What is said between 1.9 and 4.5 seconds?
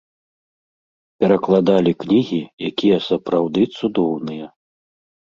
кнігі, якія сапраўды цудоўныя.